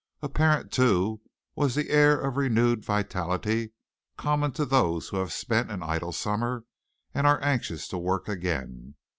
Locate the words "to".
4.53-4.65, 7.89-7.99